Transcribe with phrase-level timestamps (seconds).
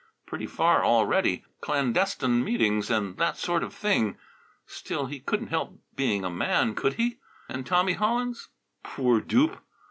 [0.25, 4.17] Pretty far already: clandestine meetings and that sort of thing.
[4.65, 7.19] Still, he couldn't help being a man, could he?
[7.47, 8.49] And Tommy Hollins,
[8.81, 9.57] poor dupe!